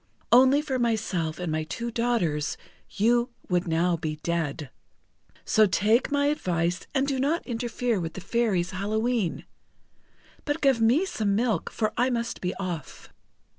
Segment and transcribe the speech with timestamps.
[0.31, 2.57] Only for myself and my two daughters,
[2.89, 4.71] you would now be dead.
[5.45, 9.43] So take my advice and do not interfere with the Fairies' Hallowe'en.
[10.43, 13.13] But give me some milk, for I must be off."